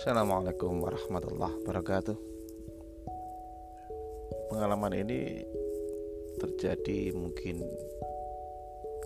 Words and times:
Assalamualaikum 0.00 0.80
warahmatullahi 0.80 1.60
wabarakatuh. 1.60 2.16
Pengalaman 4.48 4.96
ini 4.96 5.44
terjadi 6.40 7.12
mungkin 7.12 7.60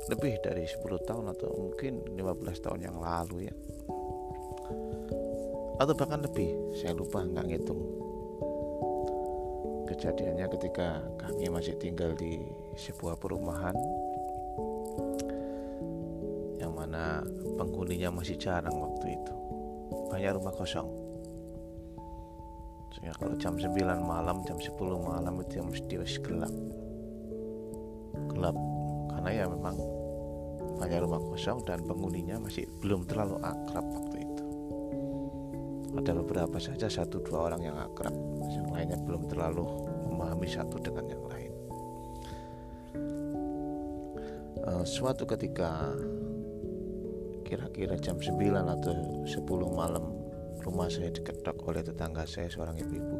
lebih 0.07 0.39
dari 0.39 0.63
10 0.63 0.87
tahun 1.03 1.35
atau 1.35 1.51
mungkin 1.51 1.99
15 2.15 2.47
tahun 2.63 2.87
yang 2.87 3.03
lalu 3.03 3.51
ya. 3.51 3.55
Atau 5.83 5.99
bahkan 5.99 6.23
lebih 6.23 6.79
saya 6.79 6.95
lupa 6.95 7.27
nggak 7.27 7.43
ngitung. 7.43 7.83
Kejadiannya 9.91 10.47
ketika 10.47 11.03
kami 11.19 11.51
masih 11.51 11.75
tinggal 11.75 12.15
di 12.15 12.39
sebuah 12.79 13.19
perumahan 13.19 13.75
yang 16.63 16.71
mana 16.71 17.27
penghuninya 17.59 18.15
masih 18.15 18.39
jarang 18.39 18.79
waktu 18.79 19.19
itu 19.19 19.44
banyak 20.11 20.33
rumah 20.37 20.55
kosong. 20.55 20.89
Sehingga 22.95 23.15
kalau 23.19 23.35
jam 23.37 23.59
9 23.59 23.75
malam 24.03 24.47
jam 24.47 24.55
10 24.55 24.79
malam 25.03 25.35
itu 25.43 25.59
yang 25.59 25.69
mesti 25.71 25.95
gelap. 26.23 26.55
Gelap. 28.31 28.57
Karena 29.11 29.31
ya 29.35 29.45
memang 29.51 29.77
banyak 30.79 31.01
rumah 31.03 31.21
kosong 31.23 31.63
dan 31.67 31.83
penghuninya 31.83 32.39
masih 32.39 32.67
belum 32.83 33.07
terlalu 33.07 33.39
akrab 33.43 33.87
waktu 33.89 34.17
itu. 34.23 34.45
Ada 35.95 36.13
beberapa 36.23 36.59
saja 36.59 36.91
satu 36.91 37.23
dua 37.23 37.51
orang 37.51 37.63
yang 37.67 37.77
akrab. 37.79 38.15
Yang 38.51 38.69
lainnya 38.75 38.99
belum 39.03 39.31
terlalu 39.31 39.65
memahami 40.11 40.49
satu 40.51 40.77
dengan 40.83 41.05
yang 41.07 41.25
lain. 41.27 41.53
Uh, 44.65 44.85
suatu 44.87 45.29
ketika 45.29 45.93
kira-kira 47.45 48.01
jam 48.01 48.17
9 48.17 48.41
atau 48.57 49.23
10 49.29 49.37
malam 49.77 50.05
rumah 50.65 50.89
saya 50.89 51.13
diketok 51.13 51.61
oleh 51.69 51.85
tetangga 51.85 52.25
saya 52.25 52.49
seorang 52.49 52.81
ibu-ibu. 52.81 53.17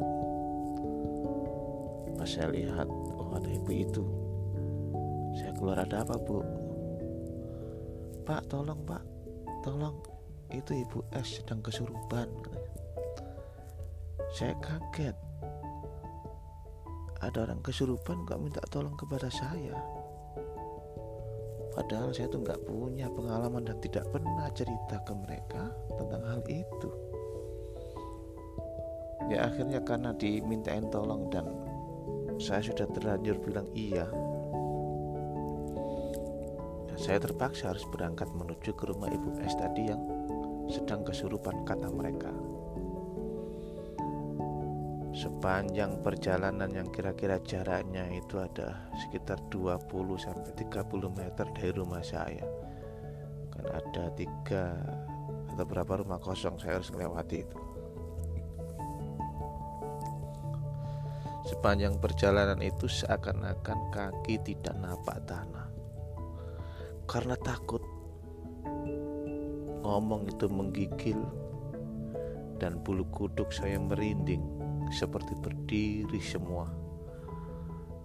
Pas 2.17 2.25
saya 2.25 2.49
lihat 2.49 2.89
oh 2.89 3.37
ada 3.37 3.49
ibu 3.53 3.69
itu. 3.69 4.03
Saya 5.37 5.53
keluar 5.53 5.77
ada 5.85 6.01
apa 6.01 6.17
bu? 6.17 6.41
Pak 8.25 8.49
tolong 8.49 8.81
pak. 8.81 9.05
Tolong 9.61 10.01
itu 10.49 10.73
ibu 10.73 11.05
S 11.13 11.41
sedang 11.41 11.61
kesurupan 11.61 12.29
saya 14.35 14.51
kaget. 14.59 15.15
Ada 17.23 17.47
orang 17.47 17.63
kesurupan 17.63 18.27
gak 18.27 18.41
minta 18.41 18.61
tolong 18.67 18.97
kepada 18.99 19.31
saya 19.31 20.04
Padahal 21.75 22.15
saya 22.15 22.31
tuh 22.31 22.39
nggak 22.39 22.63
punya 22.63 23.11
pengalaman 23.11 23.67
dan 23.67 23.75
tidak 23.83 24.07
pernah 24.07 24.47
cerita 24.55 24.95
ke 25.03 25.11
mereka 25.11 25.75
tentang 25.99 26.23
hal 26.23 26.41
itu. 26.47 26.89
Ya 29.27 29.51
akhirnya 29.51 29.83
karena 29.83 30.15
dimintain 30.15 30.87
tolong 30.87 31.27
dan 31.27 31.43
saya 32.39 32.63
sudah 32.63 32.87
terlanjur 32.95 33.35
bilang 33.43 33.67
iya. 33.75 34.07
Dan 36.87 36.95
saya 36.95 37.19
terpaksa 37.19 37.75
harus 37.75 37.83
berangkat 37.91 38.31
menuju 38.31 38.71
ke 38.71 38.83
rumah 38.87 39.11
Ibu 39.11 39.43
S 39.43 39.59
tadi 39.59 39.91
yang 39.91 39.99
sedang 40.71 41.03
kesurupan 41.03 41.67
kata 41.67 41.91
mereka 41.91 42.31
sepanjang 45.35 45.99
perjalanan 45.99 46.71
yang 46.71 46.87
kira-kira 46.95 47.43
jaraknya 47.43 48.07
itu 48.07 48.39
ada 48.39 48.87
sekitar 49.03 49.35
20 49.51 49.91
sampai 50.15 50.55
30 50.55 51.11
meter 51.11 51.45
dari 51.51 51.71
rumah 51.75 51.99
saya. 51.99 52.47
Kan 53.51 53.67
ada 53.67 54.15
tiga 54.15 54.79
atau 55.51 55.65
berapa 55.67 55.99
rumah 55.99 56.23
kosong 56.23 56.55
saya 56.55 56.79
harus 56.79 56.87
melewati 56.87 57.43
itu. 57.43 57.59
Sepanjang 61.51 61.99
perjalanan 61.99 62.63
itu 62.63 62.87
seakan-akan 62.87 63.91
kaki 63.91 64.39
tidak 64.39 64.79
napak 64.79 65.19
tanah. 65.27 65.67
Karena 67.11 67.35
takut 67.43 67.83
ngomong 69.83 70.31
itu 70.31 70.47
menggigil 70.47 71.19
dan 72.55 72.79
bulu 72.79 73.03
kuduk 73.11 73.51
saya 73.51 73.75
merinding 73.77 74.54
seperti 74.93 75.33
berdiri 75.39 76.21
semua. 76.21 76.69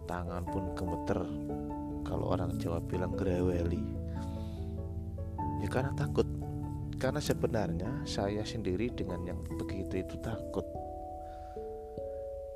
Tangan 0.09 0.43
pun 0.49 0.75
gemeter 0.75 1.21
kalau 2.03 2.35
orang 2.35 2.57
Jawa 2.59 2.83
bilang 2.83 3.15
greweli. 3.15 3.83
Ya 5.61 5.69
karena 5.69 5.93
takut. 5.95 6.27
Karena 7.01 7.17
sebenarnya 7.17 8.05
saya 8.05 8.45
sendiri 8.45 8.93
dengan 8.93 9.25
yang 9.25 9.41
begitu 9.57 10.05
itu 10.05 10.21
takut. 10.21 10.69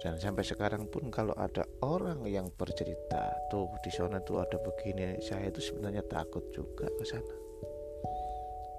Dan 0.04 0.20
sampai 0.20 0.44
sekarang 0.44 0.84
pun 0.92 1.08
kalau 1.08 1.32
ada 1.32 1.64
orang 1.80 2.28
yang 2.28 2.52
bercerita 2.52 3.32
tuh 3.48 3.72
di 3.80 3.88
sana 3.88 4.20
tuh 4.20 4.44
ada 4.44 4.60
begini, 4.60 5.16
saya 5.24 5.48
itu 5.48 5.64
sebenarnya 5.64 6.04
takut 6.04 6.44
juga 6.52 6.84
ke 6.92 7.04
sana. 7.08 7.36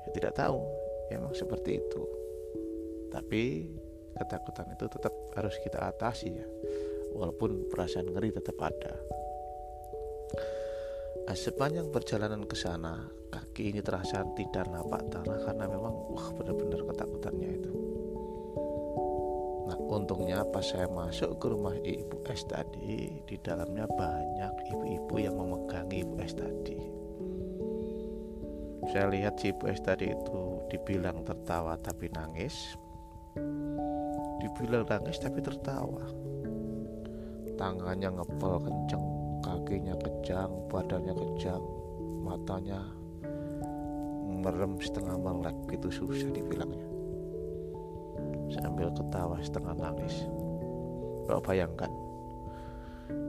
Ya 0.05 0.09
tidak 0.13 0.37
tahu, 0.37 0.61
emang 1.09 1.33
seperti 1.33 1.81
itu. 1.81 2.01
Tapi 3.09 3.73
ketakutan 4.15 4.71
itu 4.71 4.85
tetap 4.87 5.13
harus 5.35 5.55
kita 5.61 5.79
atasi 5.91 6.39
ya. 6.39 6.47
Walaupun 7.15 7.71
perasaan 7.71 8.11
ngeri 8.11 8.35
tetap 8.35 8.59
ada. 8.59 8.93
Nah, 11.25 11.33
sepanjang 11.33 11.89
perjalanan 11.89 12.43
ke 12.45 12.53
sana 12.53 13.01
kaki 13.33 13.71
ini 13.71 13.81
terasa 13.83 14.23
tidak 14.35 14.67
napak 14.69 15.03
tanah 15.11 15.39
karena 15.43 15.65
memang 15.67 15.93
wah 16.11 16.27
benar-benar 16.35 16.81
ketakutannya 16.87 17.49
itu. 17.55 17.73
Nah 19.65 19.77
untungnya 19.81 20.45
pas 20.45 20.61
saya 20.61 20.85
masuk 20.85 21.41
ke 21.41 21.45
rumah 21.49 21.73
ibu 21.81 22.21
S 22.29 22.45
tadi 22.45 23.09
di 23.25 23.35
dalamnya 23.41 23.89
banyak 23.89 24.53
ibu-ibu 24.75 25.15
yang 25.17 25.35
memegangi 25.35 26.05
ibu 26.05 26.15
S 26.21 26.37
tadi. 26.37 26.77
Saya 28.93 29.09
lihat 29.09 29.41
si 29.41 29.49
ibu 29.49 29.65
S 29.65 29.81
tadi 29.81 30.13
itu 30.13 30.61
dibilang 30.69 31.25
tertawa 31.25 31.73
tapi 31.81 32.07
nangis 32.13 32.53
dibilang 34.45 34.85
nangis 34.85 35.17
tapi 35.17 35.41
tertawa. 35.41 36.05
Tangannya 37.57 38.13
ngepel 38.13 38.53
kenceng 38.61 39.05
kakinya 39.41 39.97
kejang 39.97 40.51
badannya 40.69 41.13
kejang 41.17 41.63
matanya 42.21 42.81
merem 44.25 44.77
setengah 44.77 45.17
melek 45.17 45.57
gitu 45.69 45.89
susah 45.89 46.29
dibilangnya 46.33 46.85
sambil 48.53 48.89
ketawa 48.93 49.37
setengah 49.41 49.73
nangis. 49.77 50.25
Kau 51.25 51.41
bayangkan? 51.41 51.89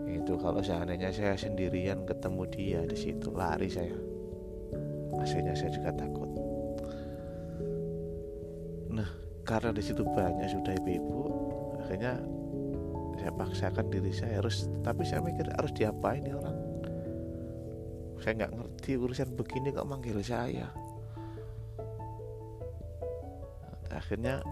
Itu 0.08 0.36
kalau 0.40 0.60
seandainya 0.60 1.12
saya 1.12 1.36
sendirian 1.36 2.04
ketemu 2.04 2.42
dia 2.48 2.80
di 2.84 2.96
situ 2.96 3.32
lari 3.32 3.68
saya. 3.68 3.96
Hasilnya 5.16 5.56
saya 5.56 5.70
juga 5.72 5.90
takut 5.96 6.15
karena 9.46 9.70
di 9.70 9.78
situ 9.78 10.02
banyak 10.02 10.50
sudah 10.50 10.74
ibu-ibu 10.74 11.22
akhirnya 11.86 12.18
saya 13.16 13.32
paksakan 13.32 13.86
diri 13.88 14.12
saya 14.12 14.42
harus 14.42 14.66
tapi 14.82 15.06
saya 15.06 15.22
mikir 15.22 15.48
harus 15.54 15.72
diapain 15.72 16.20
nih 16.20 16.36
orang? 16.36 16.58
Saya 18.20 18.32
nggak 18.42 18.52
ngerti 18.58 18.90
urusan 18.98 19.28
begini 19.38 19.72
kok 19.72 19.88
manggil 19.88 20.18
saya. 20.20 20.68
Akhirnya 23.88 24.44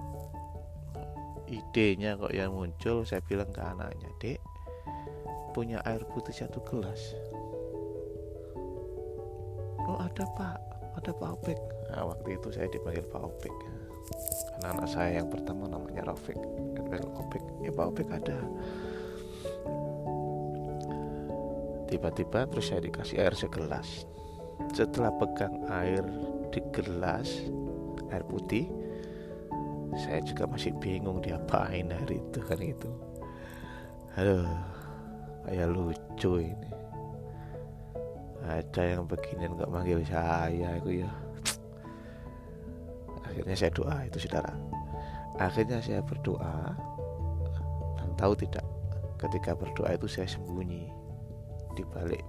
idenya 1.50 2.16
kok 2.16 2.32
yang 2.32 2.56
muncul 2.56 3.04
saya 3.04 3.20
bilang 3.28 3.52
ke 3.52 3.60
anaknya 3.60 4.08
dek 4.22 4.40
punya 5.52 5.78
air 5.84 6.00
putih 6.10 6.32
satu 6.32 6.58
gelas. 6.64 7.14
Oh 9.84 10.00
ada 10.00 10.24
pak. 10.34 10.58
Ada 10.94 11.10
pak 11.10 11.30
Opek. 11.42 11.58
Nah, 11.90 12.06
waktu 12.06 12.38
itu 12.38 12.48
saya 12.54 12.70
dipanggil 12.70 13.04
pak 13.10 13.22
Opek 13.22 13.54
anak 14.64 14.88
saya 14.88 15.20
yang 15.20 15.28
pertama 15.28 15.68
namanya 15.68 16.08
Rafiq. 16.08 16.38
Dan 16.74 17.04
Opik. 17.16 17.42
Ya 17.60 17.70
Pak 17.74 17.86
Opik 17.92 18.08
ada. 18.08 18.38
Tiba-tiba 21.90 22.48
terus 22.48 22.72
saya 22.72 22.80
dikasih 22.80 23.20
air 23.20 23.34
segelas. 23.36 24.08
Setelah 24.72 25.12
pegang 25.18 25.66
air 25.68 26.02
di 26.54 26.62
gelas 26.70 27.42
air 28.14 28.22
putih 28.30 28.70
saya 29.94 30.22
juga 30.22 30.46
masih 30.46 30.74
bingung 30.78 31.22
diapain 31.22 31.90
hari 31.90 32.18
itu 32.18 32.40
kan 32.42 32.58
itu. 32.58 32.90
Aduh 34.18 34.46
kayak 35.46 35.70
lucu 35.70 36.32
ini. 36.42 36.70
Ada 38.44 38.98
yang 38.98 39.08
beginian 39.08 39.56
nggak 39.56 39.72
manggil 39.72 40.04
saya 40.04 40.76
itu 40.78 41.02
ya 41.02 41.10
akhirnya 43.34 43.58
saya 43.58 43.72
doa 43.74 43.96
itu 44.06 44.18
saudara. 44.22 44.54
Akhirnya 45.42 45.82
saya 45.82 45.98
berdoa 46.06 46.70
dan 47.98 48.08
tahu 48.14 48.38
tidak 48.38 48.62
ketika 49.18 49.58
berdoa 49.58 49.98
itu 49.98 50.06
saya 50.06 50.30
sembunyi 50.30 50.86
di 51.74 51.82
balik 51.90 52.22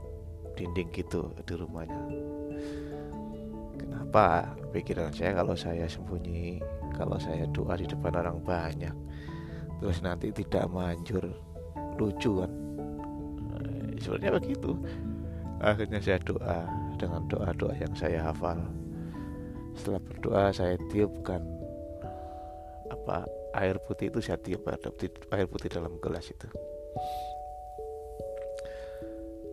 dinding 0.57 0.89
gitu 0.89 1.29
di 1.45 1.53
rumahnya. 1.53 2.01
Kenapa 3.77 4.49
pikiran 4.73 5.13
saya 5.13 5.37
kalau 5.37 5.53
saya 5.53 5.85
sembunyi 5.85 6.57
kalau 6.97 7.21
saya 7.21 7.45
doa 7.53 7.77
di 7.77 7.85
depan 7.85 8.17
orang 8.17 8.41
banyak 8.41 8.95
terus 9.77 10.01
nanti 10.01 10.33
tidak 10.33 10.65
manjur 10.73 11.21
lucu 12.01 12.41
kan? 12.41 12.51
Eh, 13.61 14.01
sebenarnya 14.01 14.41
begitu. 14.41 14.73
Akhirnya 15.61 16.01
saya 16.01 16.17
doa 16.25 16.65
dengan 16.97 17.21
doa-doa 17.29 17.77
yang 17.77 17.93
saya 17.93 18.25
hafal. 18.25 18.57
Setelah 19.75 20.01
berdoa 20.25 20.49
saya 20.49 20.73
tiupkan 20.89 21.45
apa 22.89 23.29
air 23.61 23.77
putih 23.77 24.09
itu 24.09 24.25
saya 24.25 24.41
tiup 24.41 24.65
air 25.29 25.45
putih 25.45 25.69
dalam 25.69 26.01
gelas 26.01 26.33
itu. 26.33 26.49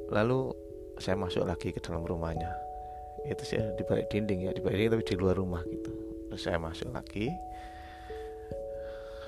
Lalu 0.09 0.49
saya 0.97 1.21
masuk 1.21 1.45
lagi 1.45 1.77
ke 1.77 1.81
dalam 1.85 2.01
rumahnya. 2.09 2.57
Itu 3.29 3.45
saya 3.45 3.69
di 3.77 3.85
balik 3.85 4.09
dinding 4.09 4.49
ya 4.49 4.57
di 4.57 4.65
balik 4.65 4.97
tapi 4.97 5.05
di 5.05 5.17
luar 5.21 5.37
rumah 5.37 5.61
gitu. 5.69 5.93
Terus 6.33 6.41
saya 6.41 6.57
masuk 6.57 6.89
lagi. 6.89 7.29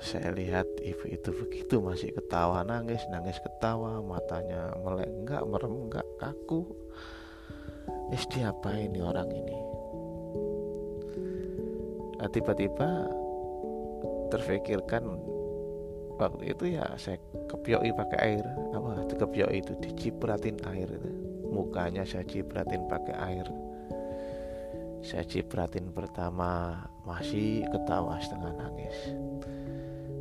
Saya 0.01 0.33
lihat 0.33 0.65
ibu 0.81 1.05
itu 1.13 1.29
begitu 1.29 1.77
masih 1.77 2.09
ketawa 2.09 2.65
nangis 2.65 3.05
nangis 3.13 3.37
ketawa 3.37 4.01
matanya 4.01 4.73
melek 4.81 5.13
enggak 5.13 5.45
merem 5.45 5.93
enggak 5.93 6.05
kaku. 6.17 6.65
Isti 8.09 8.41
apa 8.41 8.73
ini 8.81 8.97
orang 8.97 9.29
ini 9.29 9.64
nah, 12.25 12.33
tiba-tiba 12.33 12.89
terfikirkan 14.33 15.05
waktu 16.17 16.57
itu 16.57 16.73
ya 16.73 16.89
saya 16.97 17.21
kepioi 17.45 17.93
pakai 17.93 18.19
air. 18.23 18.45
Apa? 18.73 19.05
Kepioi 19.13 19.61
itu 19.61 19.77
dicipratin 19.77 20.57
air 20.65 20.89
itu. 20.89 21.11
Mukanya 21.53 22.01
saya 22.01 22.25
cipratin 22.25 22.89
pakai 22.89 23.13
air. 23.13 23.45
Saya 25.05 25.21
cipratin 25.21 25.93
pertama 25.93 26.81
masih 27.05 27.61
ketawa 27.69 28.17
setengah 28.17 28.57
nangis. 28.57 28.97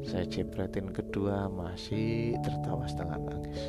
Saya 0.04 0.28
cipratin 0.28 0.92
kedua 0.92 1.48
masih 1.48 2.36
tertawa 2.44 2.84
setengah 2.84 3.16
nangis. 3.16 3.60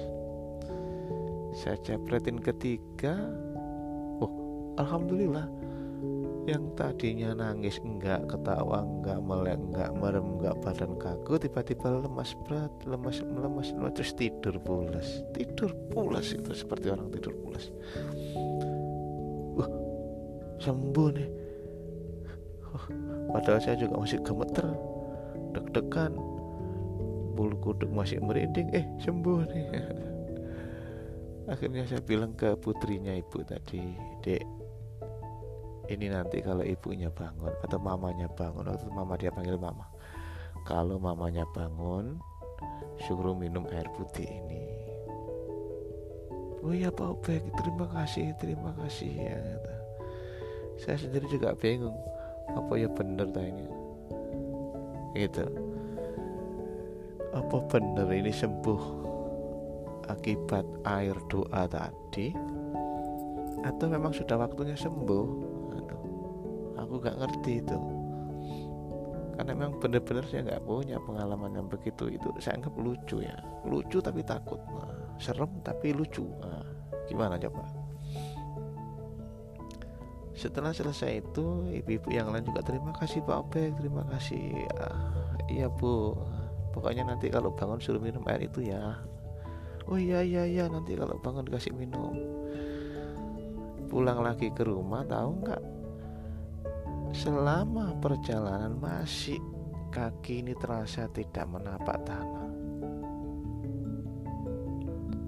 Saya 1.55 1.79
cipratin 1.87 2.43
ketiga 2.43 3.15
oh 4.19 4.75
alhamdulillah 4.75 5.47
yang 6.45 6.69
tadinya 6.77 7.33
nangis 7.33 7.81
enggak 7.81 8.21
ketawa 8.29 8.85
enggak 8.85 9.17
melek 9.17 9.57
enggak 9.57 9.89
merem 9.97 10.37
enggak 10.37 10.53
badan 10.61 10.93
kaku 11.01 11.41
tiba-tiba 11.41 12.05
lemas 12.05 12.37
berat 12.45 12.69
lemas 12.85 13.25
lemas 13.25 13.73
lemas 13.73 13.93
terus 13.97 14.13
tidur 14.13 14.53
pulas. 14.61 15.25
Tidur 15.33 15.73
pulas 15.89 16.37
itu 16.37 16.53
seperti 16.53 16.93
orang 16.93 17.09
tidur 17.09 17.33
pulas. 17.41 17.73
Wah 19.57 19.69
sembuh 20.61 21.09
nih. 21.17 21.29
Oh, 22.77 22.85
padahal 23.33 23.59
saya 23.65 23.81
juga 23.81 23.97
masih 23.97 24.21
gemeter 24.21 24.69
deg-degan. 25.57 26.13
Bulu 27.33 27.57
kuduk 27.57 27.89
masih 27.89 28.21
merinding. 28.21 28.69
Eh 28.69 28.85
sembuh 29.01 29.39
nih. 29.49 29.65
Akhirnya 31.57 31.89
saya 31.89 32.01
bilang 32.05 32.37
ke 32.37 32.53
putrinya 32.57 33.17
ibu 33.17 33.41
tadi 33.45 33.81
dek 34.21 34.64
ini 35.85 36.09
nanti 36.09 36.41
kalau 36.41 36.65
ibunya 36.65 37.13
bangun 37.13 37.53
atau 37.61 37.77
mamanya 37.77 38.25
bangun 38.31 38.65
atau 38.65 38.89
mama 38.89 39.13
dia 39.17 39.29
panggil 39.29 39.57
mama. 39.57 39.85
Kalau 40.65 40.97
mamanya 40.97 41.45
bangun 41.53 42.17
suruh 43.05 43.37
minum 43.37 43.69
air 43.69 43.85
putih 43.93 44.25
ini. 44.25 44.65
Oh 46.65 46.73
iya 46.73 46.89
Pak 46.89 47.21
Obek 47.21 47.45
terima 47.53 47.85
kasih 47.93 48.33
terima 48.41 48.73
kasih 48.81 49.13
ya. 49.13 49.37
Saya 50.81 50.97
sendiri 50.97 51.29
juga 51.29 51.53
bingung 51.53 51.93
apa 52.49 52.73
ya 52.73 52.89
bener 52.89 53.29
tanya 53.29 53.69
gitu. 55.13 55.45
Apa 57.31 57.57
bener 57.69 58.07
ini 58.09 58.33
sembuh 58.33 58.83
akibat 60.09 60.65
air 60.87 61.13
doa 61.29 61.69
tadi? 61.69 62.33
Atau 63.61 63.85
memang 63.89 64.13
sudah 64.13 64.41
waktunya 64.41 64.73
sembuh 64.73 65.54
aku 66.95 67.03
gak 67.11 67.19
ngerti 67.19 67.59
itu. 67.59 67.77
Karena 69.35 69.51
memang 69.51 69.83
benar-benar 69.83 70.23
saya 70.31 70.47
nggak 70.47 70.63
punya 70.63 70.95
pengalaman 71.03 71.51
yang 71.59 71.67
begitu. 71.67 72.07
Itu 72.07 72.31
saya 72.39 72.55
anggap 72.55 72.71
lucu 72.79 73.19
ya. 73.19 73.35
Lucu 73.67 73.99
tapi 73.99 74.23
takut. 74.23 74.63
Nah, 74.71 75.19
serem 75.19 75.51
tapi 75.59 75.91
lucu. 75.91 76.23
Nah, 76.39 76.63
gimana 77.03 77.35
coba? 77.35 77.67
Setelah 80.31 80.71
selesai 80.71 81.19
itu 81.19 81.67
ibu-ibu 81.67 82.15
yang 82.15 82.31
lain 82.31 82.47
juga 82.47 82.63
terima 82.63 82.95
kasih 82.95 83.27
Pak 83.27 83.35
Obek 83.43 83.75
terima 83.75 84.07
kasih. 84.07 84.71
Ah, 84.79 85.35
iya 85.51 85.67
Bu. 85.67 86.15
Pokoknya 86.71 87.03
nanti 87.03 87.27
kalau 87.27 87.51
bangun 87.51 87.83
suruh 87.83 87.99
minum 87.99 88.23
air 88.31 88.47
itu 88.47 88.63
ya. 88.63 89.03
Oh 89.91 89.99
iya 89.99 90.23
iya 90.23 90.47
iya. 90.47 90.71
Nanti 90.71 90.95
kalau 90.95 91.19
bangun 91.19 91.43
kasih 91.43 91.75
minum. 91.75 92.15
Pulang 93.91 94.23
lagi 94.23 94.47
ke 94.55 94.63
rumah 94.63 95.03
tahu 95.03 95.43
nggak 95.43 95.75
Selama 97.15 97.95
perjalanan 98.03 98.75
masih 98.75 99.39
kaki 99.87 100.43
ini 100.43 100.51
terasa 100.59 101.07
tidak 101.15 101.47
menapak 101.47 102.03
tanah. 102.03 102.51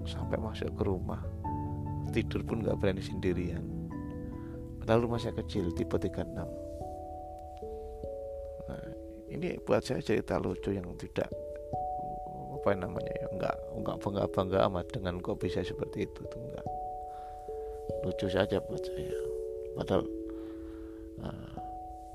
Sampai 0.04 0.40
masuk 0.40 0.72
ke 0.72 0.84
rumah 0.88 1.20
Tidur 2.12 2.40
pun 2.44 2.64
gak 2.64 2.80
berani 2.80 3.04
sendirian. 3.04 3.64
Rumah 4.88 5.20
saya 5.20 5.36
kecil 5.36 5.68
tipe 5.76 6.00
36 6.00 6.32
Nah 8.68 8.84
ini 9.28 9.60
buat 9.60 9.84
saya 9.84 10.00
cerita 10.00 10.40
lucu 10.40 10.72
yang 10.72 10.88
tidak 10.96 11.28
apa 12.56 12.72
namanya 12.72 13.12
ya 13.20 13.28
nggak 13.36 13.56
nggak 13.84 13.96
bangga 14.00 14.24
bangga 14.32 14.58
amat 14.72 14.88
dengan 14.88 15.20
kok 15.20 15.36
bisa 15.38 15.60
seperti 15.60 16.08
itu 16.08 16.20
tuh 16.26 16.40
enggak 16.40 16.64
lucu 18.00 18.32
saja 18.32 18.56
buat 18.64 18.80
saya. 18.80 19.12
Padahal 19.76 20.02
nah, 21.20 21.52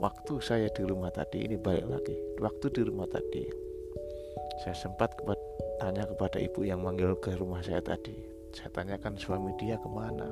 waktu 0.02 0.34
saya 0.42 0.68
di 0.74 0.82
rumah 0.86 1.14
tadi 1.14 1.46
ini 1.46 1.60
balik 1.60 1.86
lagi. 1.90 2.16
Waktu 2.42 2.66
di 2.74 2.82
rumah 2.86 3.06
tadi 3.10 3.46
saya 4.62 4.78
sempat 4.78 5.18
kepada, 5.18 5.42
tanya 5.82 6.06
kepada 6.06 6.38
ibu 6.38 6.62
yang 6.66 6.82
manggil 6.82 7.18
ke 7.18 7.34
rumah 7.38 7.62
saya 7.62 7.82
tadi. 7.82 8.16
Saya 8.54 8.70
tanyakan 8.70 9.18
suami 9.18 9.50
dia 9.58 9.82
ke 9.82 9.90
mana? 9.90 10.30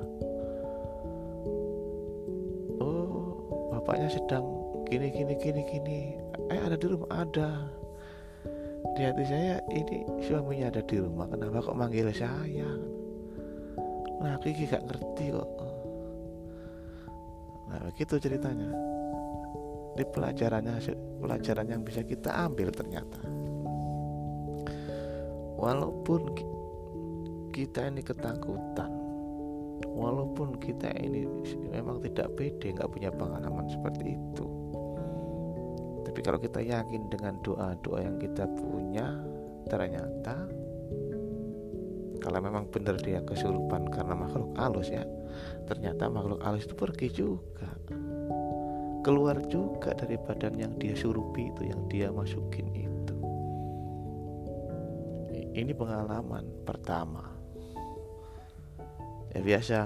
Oh 2.78 3.34
bapaknya 3.74 4.06
sedang 4.10 4.46
gini 4.86 5.10
gini 5.10 5.34
gini 5.38 5.62
gini. 5.66 6.00
Eh 6.50 6.60
ada 6.62 6.78
di 6.78 6.86
rumah 6.86 7.10
ada. 7.10 7.50
Di 8.92 9.08
hati 9.08 9.24
saya 9.24 9.56
ini 9.72 10.04
suaminya 10.26 10.68
ada 10.70 10.82
di 10.84 10.96
rumah 10.98 11.26
kenapa 11.30 11.64
kok 11.64 11.78
manggil 11.78 12.10
saya? 12.14 12.68
Nah 14.22 14.38
Kiki 14.38 14.70
gak 14.70 14.86
ngerti 14.86 15.34
kok. 15.34 15.50
Nah 17.72 17.78
begitu 17.88 18.20
ceritanya 18.20 18.91
ini 19.92 20.04
pelajarannya 20.08 20.80
pelajaran 21.20 21.66
yang 21.68 21.82
bisa 21.84 22.00
kita 22.04 22.32
ambil 22.48 22.72
ternyata. 22.72 23.20
Walaupun 25.60 26.20
kita 27.52 27.92
ini 27.92 28.02
ketakutan 28.02 29.02
walaupun 29.92 30.56
kita 30.56 30.88
ini 30.96 31.28
memang 31.68 32.00
tidak 32.00 32.32
pede 32.34 32.72
nggak 32.72 32.90
punya 32.90 33.12
pengalaman 33.12 33.68
seperti 33.68 34.16
itu. 34.16 34.46
Tapi 36.02 36.20
kalau 36.24 36.40
kita 36.40 36.60
yakin 36.64 37.12
dengan 37.12 37.38
doa-doa 37.44 37.98
yang 38.00 38.16
kita 38.18 38.48
punya 38.56 39.20
ternyata 39.68 40.48
kalau 42.22 42.38
memang 42.38 42.70
benar 42.70 42.96
dia 43.02 43.18
kesurupan 43.22 43.90
karena 43.90 44.14
makhluk 44.14 44.50
halus 44.54 44.90
ya 44.90 45.02
ternyata 45.66 46.06
makhluk 46.06 46.38
halus 46.42 46.66
itu 46.66 46.74
pergi 46.78 47.08
juga 47.10 47.66
keluar 49.02 49.36
juga 49.50 49.92
dari 49.98 50.14
badan 50.14 50.54
yang 50.56 50.72
dia 50.78 50.94
surupi 50.94 51.50
itu 51.50 51.66
yang 51.66 51.82
dia 51.90 52.08
masukin 52.08 52.70
itu. 52.72 53.14
Ini 55.52 55.74
pengalaman 55.76 56.64
pertama. 56.64 57.28
Ya 59.36 59.40
biasa. 59.44 59.78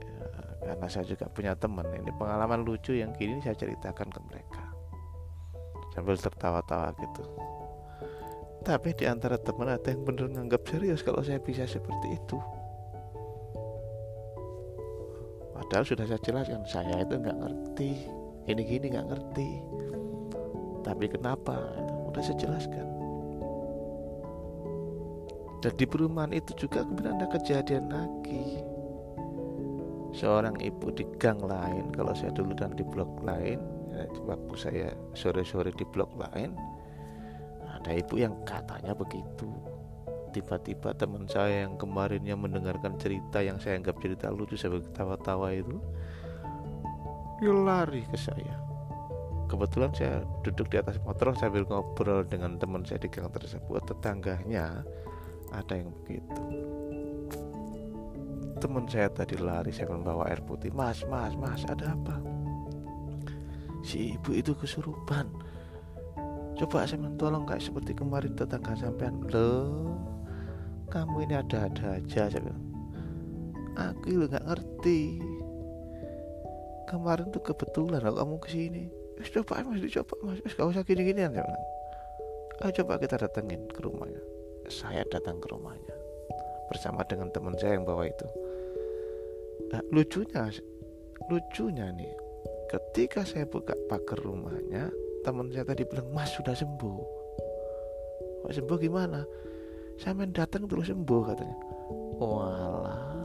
Ya, 0.00 0.24
karena 0.64 0.86
saya 0.88 1.04
juga 1.04 1.28
punya 1.28 1.52
teman 1.58 1.84
ini 1.92 2.08
pengalaman 2.14 2.64
lucu 2.64 2.96
yang 2.96 3.12
kini 3.12 3.42
saya 3.44 3.58
ceritakan 3.58 4.08
ke 4.08 4.20
mereka. 4.30 4.64
Sambil 5.92 6.16
tertawa-tawa 6.16 6.94
gitu. 6.96 7.24
Tapi 8.64 8.92
di 8.96 9.04
antara 9.04 9.36
teman 9.36 9.68
ada 9.76 9.88
yang 9.88 10.04
benar 10.06 10.28
nganggap 10.30 10.62
serius 10.68 11.02
kalau 11.02 11.20
saya 11.20 11.42
bisa 11.42 11.68
seperti 11.68 12.16
itu. 12.16 12.38
Padahal 15.52 15.84
sudah 15.84 16.06
saya 16.08 16.20
jelaskan 16.22 16.62
saya 16.64 17.02
itu 17.02 17.18
nggak 17.18 17.38
ngerti 17.44 18.17
ini 18.48 18.62
gini 18.64 18.86
nggak 18.88 19.08
ngerti. 19.12 19.50
Tapi 20.80 21.04
kenapa? 21.12 21.56
Udah 22.08 22.22
saya 22.24 22.40
jelaskan. 22.40 22.88
Dan 25.58 25.72
di 25.74 25.84
perumahan 25.84 26.32
itu 26.32 26.54
juga 26.54 26.86
kemudian 26.86 27.18
ada 27.18 27.28
kejadian 27.28 27.90
lagi. 27.90 28.62
Seorang 30.16 30.56
ibu 30.64 30.88
di 30.94 31.04
gang 31.20 31.44
lain 31.44 31.92
kalau 31.92 32.16
saya 32.16 32.32
dulu 32.32 32.56
dan 32.56 32.72
di 32.72 32.86
blok 32.86 33.20
lain 33.20 33.60
ya, 33.92 34.08
waktu 34.24 34.54
saya 34.56 34.88
sore-sore 35.12 35.68
di 35.76 35.84
blok 35.84 36.08
lain 36.16 36.56
ada 37.68 37.92
ibu 37.92 38.16
yang 38.16 38.32
katanya 38.48 38.96
begitu. 38.96 39.50
Tiba-tiba 40.32 40.94
teman 40.96 41.28
saya 41.28 41.66
yang 41.66 41.76
kemarinnya 41.76 42.38
mendengarkan 42.38 42.96
cerita 42.96 43.44
yang 43.44 43.60
saya 43.60 43.76
anggap 43.76 43.98
cerita 44.00 44.32
lucu 44.32 44.54
saya 44.56 44.78
ketawa-tawa 44.78 45.52
itu 45.52 45.76
dia 47.38 47.54
lari 47.54 48.02
ke 48.10 48.18
saya. 48.18 48.58
Kebetulan 49.48 49.94
saya 49.96 50.26
duduk 50.44 50.68
di 50.68 50.76
atas 50.76 51.00
motor 51.06 51.32
sambil 51.32 51.64
ngobrol 51.64 52.26
dengan 52.26 52.60
teman 52.60 52.84
saya 52.84 53.00
di 53.00 53.08
gang 53.08 53.30
tersebut. 53.32 53.80
Tetangganya 53.88 54.84
ada 55.54 55.72
yang 55.72 55.88
begitu. 56.04 56.42
Teman 58.58 58.84
saya 58.90 59.08
tadi 59.08 59.38
lari 59.38 59.72
saya 59.72 59.88
membawa 59.88 60.28
air 60.28 60.42
putih. 60.44 60.68
Mas 60.74 61.00
mas 61.08 61.32
mas 61.38 61.64
ada 61.64 61.94
apa? 61.94 62.20
Si 63.86 64.18
ibu 64.18 64.34
itu 64.34 64.52
kesurupan. 64.52 65.30
Coba 66.58 66.84
saya 66.84 67.06
tolong 67.16 67.46
kayak 67.46 67.62
seperti 67.62 67.94
kemarin 67.94 68.34
tetangga 68.34 68.74
sampean. 68.76 69.22
Lo 69.30 69.86
kamu 70.90 71.30
ini 71.30 71.34
ada-ada 71.38 72.02
aja 72.02 72.28
saya 72.28 72.42
bilang. 72.42 72.66
Aku 73.78 74.26
nggak 74.26 74.42
ngerti 74.42 75.22
kemarin 76.88 77.28
tuh 77.28 77.44
kebetulan 77.44 78.00
aku 78.00 78.16
kamu 78.16 78.36
ke 78.40 78.48
sini 78.48 78.84
Wis 79.18 79.34
coba 79.34 79.66
mas 79.66 79.82
dicoba 79.82 80.14
mas. 80.22 80.38
Wis 80.46 80.54
gak 80.54 80.70
usah 80.70 80.86
gini-gini 80.86 81.26
saya 81.26 81.42
bilang. 81.42 81.64
Ayo 82.62 82.70
coba 82.82 83.02
kita 83.02 83.18
datengin 83.18 83.66
ke 83.66 83.82
rumahnya. 83.82 84.22
Saya 84.70 85.02
datang 85.10 85.42
ke 85.42 85.50
rumahnya 85.50 85.94
bersama 86.70 87.02
dengan 87.02 87.26
teman 87.34 87.58
saya 87.58 87.74
yang 87.74 87.82
bawa 87.82 88.06
itu. 88.06 88.26
Nah, 89.74 89.82
lucunya 89.90 90.54
lucunya 91.26 91.90
nih 91.92 92.14
ketika 92.70 93.26
saya 93.26 93.42
buka 93.42 93.74
pagar 93.90 94.22
rumahnya 94.22 94.86
teman 95.26 95.50
saya 95.50 95.66
tadi 95.66 95.82
bilang 95.82 96.08
mas 96.14 96.30
sudah 96.38 96.54
sembuh. 96.54 96.98
Mas 98.46 98.54
sembuh 98.54 98.78
gimana? 98.78 99.26
Saya 99.98 100.14
main 100.14 100.30
datang 100.30 100.70
terus 100.70 100.94
sembuh 100.94 101.20
katanya. 101.26 101.58
Walah 102.22 103.18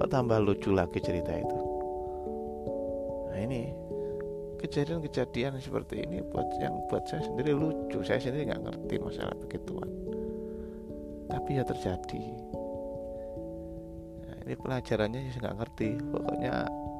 kok 0.00 0.08
tambah 0.08 0.40
lucu 0.40 0.72
lagi 0.72 0.96
cerita 0.96 1.28
itu 1.36 1.69
nah 3.30 3.38
ini 3.38 3.70
kejadian-kejadian 4.60 5.56
seperti 5.56 6.04
ini 6.04 6.20
buat 6.20 6.46
yang 6.60 6.76
buat 6.92 7.08
saya 7.08 7.24
sendiri 7.24 7.56
lucu. 7.56 8.04
Saya 8.04 8.20
sendiri 8.20 8.52
nggak 8.52 8.62
ngerti 8.68 8.94
masalah 9.00 9.32
begituan. 9.40 9.88
Tapi 11.32 11.50
ya 11.56 11.64
terjadi. 11.64 12.24
Nah, 14.20 14.36
ini 14.44 14.54
pelajarannya 14.60 15.32
saya 15.32 15.40
nggak 15.48 15.56
ngerti. 15.64 15.88
Pokoknya 16.12 16.54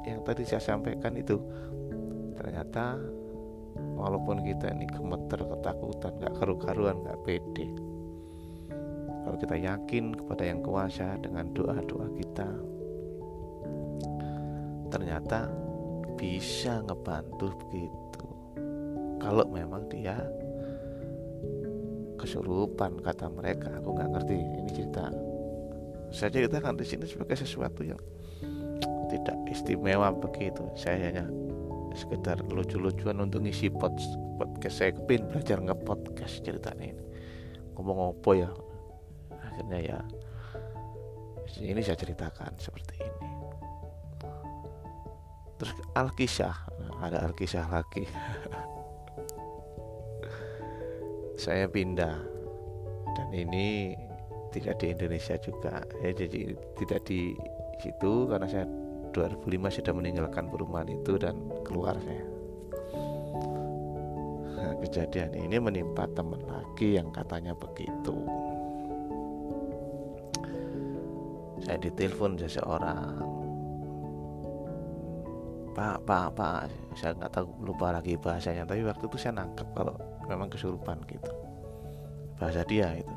yang 0.09 0.25
tadi 0.25 0.43
saya 0.49 0.63
sampaikan 0.65 1.13
itu 1.21 1.37
ternyata 2.41 2.97
walaupun 4.01 4.41
kita 4.41 4.73
ini 4.73 4.89
gemeter 4.89 5.45
ketakutan 5.45 6.17
nggak 6.17 6.35
karu-karuan 6.41 6.97
nggak 7.05 7.21
pede 7.29 7.69
kalau 9.21 9.37
kita 9.37 9.57
yakin 9.61 10.17
kepada 10.17 10.43
yang 10.49 10.65
kuasa 10.65 11.21
dengan 11.21 11.53
doa-doa 11.53 12.09
kita 12.17 12.49
ternyata 14.89 15.53
bisa 16.21 16.85
ngebantu 16.85 17.49
begitu. 17.65 18.29
Kalau 19.17 19.49
memang 19.49 19.89
dia 19.89 20.21
kesurupan 22.21 23.01
kata 23.01 23.33
mereka 23.33 23.73
aku 23.81 23.97
nggak 23.97 24.11
ngerti 24.13 24.37
ini 24.37 24.69
cerita. 24.77 25.09
Saya 26.13 26.29
ceritakan 26.29 26.77
di 26.77 26.85
sini 26.85 27.09
sebagai 27.09 27.41
sesuatu 27.41 27.81
yang 27.81 27.97
tidak 29.09 29.41
istimewa 29.49 30.13
begitu. 30.13 30.61
Saya 30.77 31.09
hanya 31.09 31.25
sekedar 31.97 32.37
lucu-lucuan 32.45 33.25
untuk 33.25 33.41
ngisi 33.41 33.73
pod, 33.73 33.97
podcast 34.37 34.77
saya 34.77 34.93
kepin 34.93 35.25
belajar 35.25 35.57
nge-podcast 35.57 36.45
ceritanya 36.45 36.93
ini. 36.93 37.05
Ngomong 37.73 38.13
apa 38.13 38.31
ya? 38.37 38.51
Akhirnya 39.41 39.79
ya 39.81 39.99
ini 41.65 41.81
saya 41.81 41.97
ceritakan 41.97 42.61
seperti 42.61 43.01
ini 43.01 43.30
terus 45.61 45.77
Alkisah 45.93 46.71
ada 47.01 47.25
Alkisah 47.25 47.65
lagi. 47.69 48.05
Saya 51.41 51.65
pindah. 51.65 52.21
Dan 53.17 53.29
ini 53.33 53.97
tidak 54.53 54.85
di 54.85 54.93
Indonesia 54.93 55.35
juga. 55.41 55.81
Ya 56.05 56.13
jadi 56.13 56.53
tidak 56.77 57.01
di 57.09 57.33
situ 57.81 58.29
karena 58.29 58.47
saya 58.47 58.69
2005 59.11 59.77
sudah 59.81 59.93
meninggalkan 59.97 60.47
perumahan 60.53 60.93
itu 60.93 61.17
dan 61.17 61.41
keluar 61.65 61.97
saya. 62.05 62.25
Nah, 64.61 64.77
kejadian 64.85 65.33
ini 65.35 65.57
menimpa 65.57 66.05
teman 66.13 66.45
lagi 66.45 67.01
yang 67.01 67.09
katanya 67.11 67.57
begitu. 67.57 68.15
Saya 71.65 71.77
ditelepon 71.81 72.41
seseorang 72.41 73.30
pak 75.81 75.97
pak 76.05 76.29
pak. 76.37 76.69
Saya 76.93 77.17
nggak 77.17 77.33
tahu 77.33 77.49
lupa 77.65 77.89
lagi 77.89 78.13
bahasanya. 78.21 78.69
Tapi 78.69 78.85
waktu 78.85 79.09
itu 79.09 79.17
saya 79.17 79.41
nangkep 79.41 79.65
kalau 79.73 79.97
memang 80.29 80.53
kesurupan 80.53 81.01
gitu. 81.09 81.33
Bahasa 82.37 82.61
dia 82.69 82.93
itu. 83.01 83.15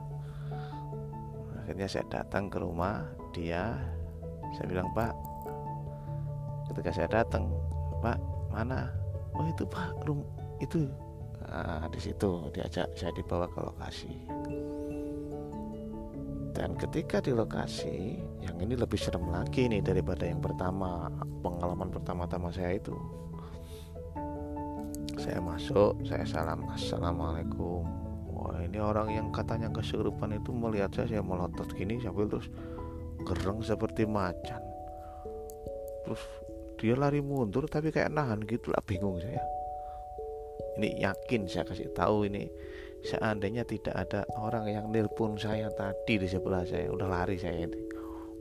Akhirnya 1.60 1.88
saya 1.92 2.08
datang 2.08 2.48
ke 2.48 2.64
rumah 2.64 3.04
dia. 3.36 3.76
Saya 4.56 4.72
bilang 4.72 4.88
pak 4.96 5.12
ketika 6.72 6.92
saya 6.96 7.08
datang 7.12 7.52
pak 8.00 8.16
mana? 8.48 8.88
Oh 9.36 9.44
itu 9.44 9.68
pak 9.68 9.92
rum 10.08 10.24
itu 10.64 10.88
nah, 11.44 11.84
di 11.92 12.00
situ. 12.00 12.48
Diajak 12.56 12.88
saya 12.96 13.12
dibawa 13.12 13.44
ke 13.52 13.60
lokasi 13.60 14.33
dan 16.64 16.80
ketika 16.80 17.20
di 17.20 17.36
lokasi 17.36 18.24
yang 18.40 18.56
ini 18.64 18.80
lebih 18.80 18.96
serem 18.96 19.28
lagi 19.28 19.68
nih 19.68 19.84
daripada 19.84 20.24
yang 20.24 20.40
pertama 20.40 21.12
pengalaman 21.44 21.92
pertama-tama 21.92 22.56
saya 22.56 22.80
itu. 22.80 22.96
Saya 25.20 25.44
masuk 25.44 26.00
saya 26.08 26.24
salam 26.24 26.64
assalamualaikum. 26.72 27.84
Wah 28.32 28.64
ini 28.64 28.80
orang 28.80 29.12
yang 29.12 29.28
katanya 29.36 29.68
kesurupan 29.76 30.40
itu 30.40 30.56
melihat 30.56 30.88
saya 30.96 31.20
saya 31.20 31.24
melotot 31.28 31.68
gini 31.76 32.00
sambil 32.00 32.32
terus 32.32 32.48
gereng 33.28 33.60
seperti 33.60 34.08
macan. 34.08 34.64
Terus 36.08 36.24
dia 36.80 36.96
lari 36.96 37.20
mundur 37.20 37.68
tapi 37.68 37.92
kayak 37.92 38.16
nahan 38.16 38.40
gitu 38.48 38.72
lah 38.72 38.80
bingung 38.88 39.20
saya. 39.20 39.44
Ini 40.80 41.12
yakin 41.12 41.44
saya 41.44 41.68
kasih 41.68 41.92
tahu 41.92 42.24
ini 42.24 42.48
seandainya 43.04 43.68
tidak 43.68 43.94
ada 43.94 44.24
orang 44.40 44.72
yang 44.72 44.86
nelpon 44.88 45.36
saya 45.36 45.68
tadi 45.76 46.24
di 46.24 46.28
sebelah 46.28 46.64
saya 46.64 46.88
udah 46.88 47.08
lari 47.08 47.36
saya 47.36 47.68
itu. 47.68 47.80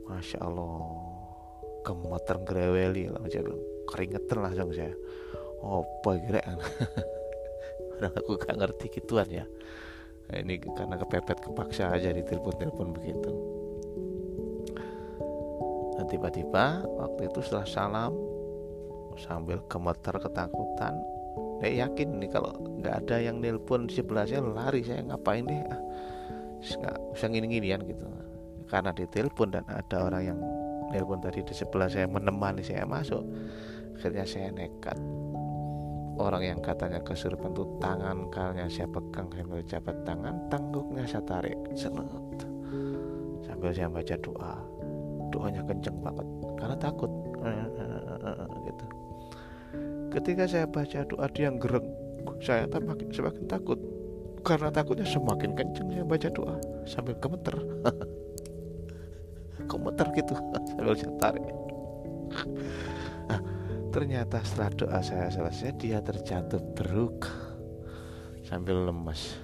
Masya 0.07 0.39
allah 0.39 0.87
gemeter 1.83 2.37
greweli 2.47 3.11
saya 3.27 3.43
bilang 3.43 3.63
keringetan 3.91 4.39
langsung 4.39 4.71
saya. 4.71 4.95
Oh 5.63 5.83
boy 6.03 6.19
kira 6.23 6.43
aku 8.03 8.35
gak 8.39 8.55
ngerti 8.55 8.99
gituan 8.99 9.27
ya. 9.27 9.45
Nah, 10.31 10.39
ini 10.39 10.59
karena 10.59 10.95
kepepet 10.95 11.43
kepaksa 11.43 11.91
aja 11.91 12.15
di 12.15 12.23
telepon-telepon 12.23 12.95
begitu. 12.95 13.31
Nah 15.99 16.05
tiba-tiba 16.07 16.87
waktu 16.87 17.27
itu 17.27 17.39
setelah 17.43 17.67
salam 17.67 18.13
sambil 19.19 19.61
gemeter 19.69 20.15
ketakutan 20.17 20.97
saya 21.63 21.87
yakin 21.87 22.19
nih 22.19 22.27
kalau 22.27 22.51
nggak 22.83 23.07
ada 23.07 23.23
yang 23.23 23.39
nelpon 23.39 23.87
di 23.87 23.95
sebelah 23.95 24.27
saya 24.27 24.43
lari 24.43 24.83
saya 24.83 24.99
ngapain 25.07 25.47
deh? 25.47 25.63
Ah, 25.71 25.79
nggak 26.59 26.95
usah 27.15 27.31
gini-ginian 27.31 27.87
gitu. 27.87 28.03
Karena 28.67 28.91
ditelepon 28.91 29.55
dan 29.55 29.63
ada 29.71 30.11
orang 30.11 30.23
yang 30.27 30.39
nelpon 30.91 31.23
tadi 31.23 31.39
di 31.39 31.55
sebelah 31.55 31.87
saya 31.87 32.03
menemani 32.11 32.59
saya 32.59 32.83
masuk 32.83 33.23
akhirnya 33.95 34.27
saya 34.27 34.51
nekat. 34.51 34.99
Orang 36.19 36.43
yang 36.43 36.59
katanya 36.59 36.99
kesurupan 36.99 37.55
tuh 37.55 37.79
tangan 37.79 38.27
kalnya 38.27 38.67
saya 38.67 38.91
pegang 38.91 39.31
sambil 39.31 39.63
jabat 39.63 39.95
tangan 40.03 40.35
tangguknya 40.51 41.07
saya 41.07 41.23
tarik 41.23 41.55
selut 41.79 42.43
sambil 43.47 43.71
saya 43.71 43.87
baca 43.87 44.15
doa. 44.19 44.53
Doanya 45.31 45.63
kenceng 45.63 45.95
banget 46.03 46.27
karena 46.59 46.75
takut. 46.75 47.11
Gitu 48.67 48.85
ketika 50.13 50.45
saya 50.45 50.65
baca 50.69 51.01
doa 51.09 51.25
dia 51.33 51.49
yang 51.49 51.57
gereng 51.57 51.89
saya 52.43 52.67
semakin, 52.67 53.07
semakin 53.11 53.43
takut. 53.47 53.79
Karena 54.43 54.67
takutnya 54.67 55.07
semakin 55.07 55.55
kenceng 55.55 55.87
saya 55.91 56.03
baca 56.03 56.27
doa. 56.31 56.55
Sambil 56.83 57.15
gemeter. 57.19 57.55
Gemeter 59.71 60.07
gitu. 60.11 60.35
Sambil 60.75 60.93
saya 60.99 61.13
tarik. 61.15 61.45
Nah, 63.31 63.39
ternyata 63.95 64.43
setelah 64.43 64.71
doa 64.75 64.99
saya 64.99 65.31
selesai 65.31 65.71
dia 65.79 66.03
terjatuh 66.03 66.59
beruk. 66.75 67.31
Sambil 68.43 68.91
lemes. 68.91 69.39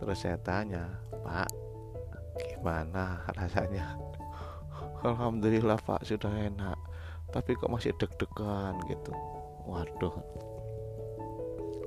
Terus 0.00 0.18
saya 0.24 0.40
tanya 0.40 0.88
pak 1.20 1.52
gimana 2.40 3.28
rasanya? 3.36 4.00
Alhamdulillah 5.08 5.76
pak 5.84 6.00
sudah 6.08 6.32
enak. 6.32 6.80
Tapi 7.28 7.52
kok 7.60 7.68
masih 7.68 7.92
deg-degan 8.00 8.80
gitu 8.88 9.12
waduh. 9.64 10.14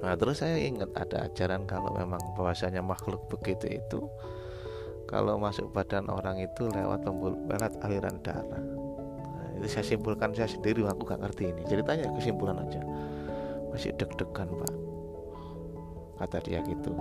Nah 0.01 0.13
terus 0.13 0.45
saya 0.45 0.61
ingat 0.61 0.93
ada 0.93 1.25
ajaran 1.25 1.65
kalau 1.65 1.89
memang 1.93 2.21
bahwasanya 2.37 2.85
makhluk 2.85 3.25
begitu 3.33 3.81
itu 3.81 3.99
kalau 5.07 5.39
masuk 5.39 5.71
badan 5.71 6.11
orang 6.11 6.37
itu 6.43 6.67
lewat 6.67 7.01
pembuluh 7.01 7.39
aliran 7.81 8.19
darah. 8.21 8.59
Nah, 8.59 9.47
itu 9.55 9.67
saya 9.71 9.85
simpulkan 9.95 10.35
saya 10.35 10.51
sendiri 10.51 10.83
aku 10.83 11.07
gak 11.07 11.23
ngerti 11.23 11.55
ini. 11.55 11.63
Ceritanya 11.63 12.11
kesimpulan 12.11 12.59
aja. 12.59 12.83
Masih 13.71 13.95
deg-degan 13.95 14.51
pak. 14.51 14.73
Kata 16.19 16.37
dia 16.43 16.59
gitu. 16.67 16.91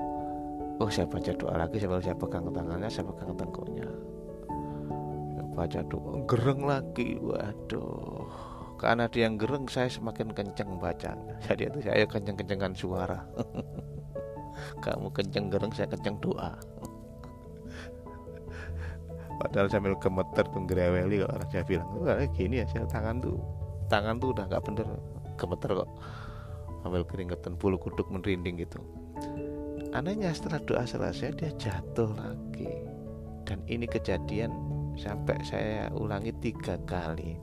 Oh 0.78 0.86
saya 0.86 1.08
baca 1.08 1.32
doa 1.34 1.54
lagi 1.58 1.82
sambil 1.82 1.98
saya 1.98 2.14
pegang 2.14 2.46
tangannya 2.52 2.86
saya 2.86 3.10
pegang 3.10 3.34
tengkuknya. 3.34 3.88
Baca 5.56 5.80
doa 5.90 6.22
gereng 6.30 6.62
lagi. 6.62 7.18
Waduh 7.18 8.55
karena 8.76 9.08
dia 9.08 9.24
yang 9.24 9.40
gereng 9.40 9.64
saya 9.72 9.88
semakin 9.88 10.36
kenceng 10.36 10.76
baca 10.76 11.16
jadi 11.48 11.72
itu 11.72 11.80
saya 11.84 12.04
kenceng-kencengan 12.04 12.76
suara. 12.76 13.24
Kamu 14.84 15.12
kenceng 15.12 15.52
gereng 15.52 15.72
saya 15.72 15.88
kenceng 15.88 16.16
doa. 16.20 16.50
Padahal 19.40 19.68
sambil 19.68 19.94
gemeter 20.00 20.44
tuh 20.48 20.64
greweli 20.64 21.20
kalau 21.24 21.36
orang 21.36 21.50
saya 21.52 21.64
bilang 21.64 21.88
Wah, 22.00 22.24
gini 22.32 22.64
ya 22.64 22.66
saya 22.68 22.86
tangan 22.88 23.20
tuh. 23.20 23.36
Tangan 23.86 24.20
tuh 24.20 24.32
udah 24.32 24.44
nggak 24.48 24.64
bener. 24.64 24.86
Gemeter 25.36 25.70
kok. 25.84 25.90
Sambil 26.84 27.02
keringetan 27.04 27.52
bulu 27.60 27.76
kuduk 27.76 28.08
merinding 28.08 28.64
gitu. 28.64 28.80
Anehnya 29.92 30.32
setelah 30.32 30.60
doa 30.64 30.84
selesai 30.84 31.36
dia 31.36 31.52
jatuh 31.56 32.12
lagi. 32.16 32.72
Dan 33.46 33.62
ini 33.70 33.86
kejadian 33.86 34.50
sampai 34.98 35.38
saya 35.46 35.86
ulangi 35.92 36.32
tiga 36.40 36.80
kali 36.88 37.36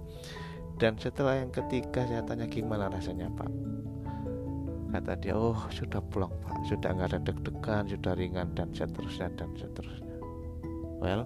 dan 0.82 0.98
setelah 0.98 1.38
yang 1.38 1.54
ketiga 1.54 2.06
saya 2.10 2.26
tanya 2.26 2.50
gimana 2.50 2.90
rasanya 2.90 3.30
pak? 3.38 3.50
Kata 4.94 5.18
dia 5.18 5.34
oh 5.34 5.58
sudah 5.74 6.02
pulang 6.14 6.34
pak. 6.46 6.70
Sudah 6.70 6.94
nggak 6.94 7.10
ada 7.14 7.20
deg-degan 7.26 7.84
sudah 7.90 8.14
ringan 8.14 8.54
dan 8.54 8.70
seterusnya 8.74 9.30
dan 9.38 9.50
seterusnya. 9.58 10.18
Well 11.02 11.26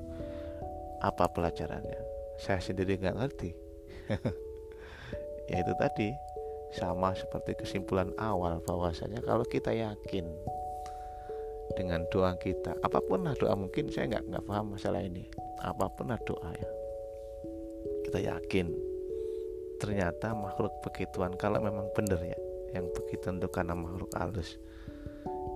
apa 1.03 1.29
pelajarannya? 1.31 1.99
Saya 2.39 2.59
sendiri 2.63 2.99
nggak 2.99 3.17
ngerti. 3.17 3.51
Ya 5.47 5.63
itu 5.63 5.71
tadi. 5.79 6.11
Sama 6.75 7.15
seperti 7.15 7.55
kesimpulan 7.55 8.11
awal 8.19 8.59
bahwasanya 8.67 9.23
kalau 9.23 9.47
kita 9.47 9.71
yakin 9.71 10.27
dengan 11.79 12.03
doa 12.11 12.35
kita 12.35 12.75
apa 12.83 12.99
pun 12.99 13.23
lah 13.23 13.31
doa 13.39 13.55
mungkin 13.55 13.87
saya 13.87 14.11
nggak 14.11 14.27
nggak 14.27 14.43
paham 14.43 14.75
masalah 14.75 14.99
ini. 14.99 15.23
Apa 15.63 15.87
pun 15.87 16.11
lah 16.11 16.19
doa 16.27 16.51
ya. 16.51 16.69
Kita 18.03 18.19
yakin 18.19 18.86
ternyata 19.77 20.33
makhluk 20.33 20.73
begituan 20.81 21.33
kalau 21.37 21.61
memang 21.61 21.89
benar 21.93 22.19
ya 22.21 22.37
yang 22.75 22.89
begitu 22.91 23.31
untuk 23.31 23.53
karena 23.53 23.73
makhluk 23.77 24.11
halus. 24.17 24.57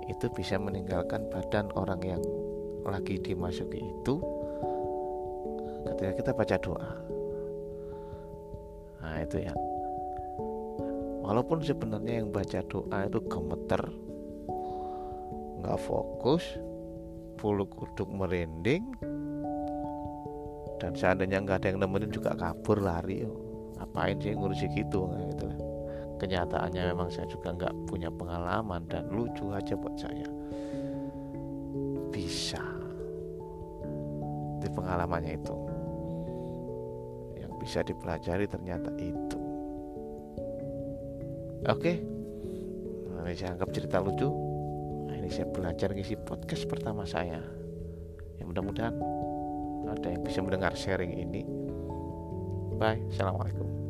Itu 0.10 0.32
bisa 0.34 0.58
meninggalkan 0.58 1.30
badan 1.30 1.70
orang 1.78 2.01
yang 2.01 2.24
lagi 2.86 3.22
dimasuki 3.22 3.78
itu 3.82 4.16
ketika 5.86 6.12
kita 6.18 6.32
baca 6.34 6.56
doa. 6.58 6.92
Nah 9.01 9.18
itu 9.22 9.38
ya. 9.42 9.54
Walaupun 11.22 11.62
sebenarnya 11.62 12.25
yang 12.25 12.34
baca 12.34 12.60
doa 12.66 12.98
itu 13.06 13.20
gemeter 13.30 13.84
nggak 15.62 15.78
fokus 15.86 16.42
bulu 17.38 17.70
kuduk 17.70 18.10
merinding 18.10 18.82
dan 20.82 20.98
seandainya 20.98 21.38
nggak 21.46 21.62
ada 21.62 21.68
yang 21.70 21.80
nemenin 21.86 22.10
juga 22.10 22.34
kabur 22.34 22.82
lari 22.82 23.22
ngapain 23.81 24.13
sih 24.21 24.38
ngurusi 24.38 24.69
gitu 24.77 25.09
nah, 25.09 25.25
gitu 25.33 25.50
lah. 25.50 25.59
Kenyataannya 26.21 26.93
memang 26.93 27.09
saya 27.09 27.25
juga 27.25 27.50
nggak 27.50 27.89
punya 27.89 28.13
pengalaman 28.13 28.85
dan 28.85 29.09
lucu 29.09 29.50
aja 29.50 29.74
buat 29.74 29.98
saya. 29.98 30.29
Bisa. 32.13 32.61
Di 34.61 34.70
pengalamannya 34.70 35.33
itu. 35.33 35.57
Yang 37.41 37.53
bisa 37.57 37.79
dipelajari 37.81 38.46
ternyata 38.46 38.94
itu. 39.01 39.39
Oke. 41.65 41.98
Nah, 43.17 43.25
ini 43.25 43.33
saya 43.33 43.57
anggap 43.57 43.74
cerita 43.74 43.98
lucu. 43.98 44.29
Nah, 45.09 45.17
ini 45.17 45.29
saya 45.33 45.50
belajar 45.50 45.89
ngisi 45.89 46.22
podcast 46.22 46.70
pertama 46.70 47.01
saya. 47.01 47.41
Ya 48.37 48.46
mudah-mudahan 48.46 48.94
ada 49.89 50.07
yang 50.07 50.22
bisa 50.22 50.46
mendengar 50.46 50.77
sharing 50.77 51.17
ini 51.17 51.60
bye. 52.81 52.98
Assalamualaikum 53.13 53.80